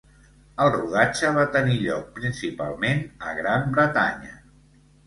El 0.63 0.71
rodatge 0.75 1.29
va 1.35 1.45
tenir 1.57 1.77
lloc 1.83 2.09
principalment 2.17 3.07
a 3.29 3.39
Gran 3.43 3.73
Bretanya. 3.79 4.39